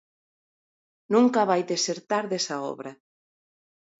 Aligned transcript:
Nunca 1.13 1.47
vai 1.49 1.61
desertar 1.73 2.23
desa 2.31 2.55
obra. 2.73 2.91